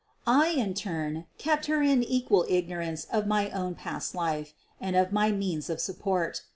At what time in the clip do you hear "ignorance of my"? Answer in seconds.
2.49-3.51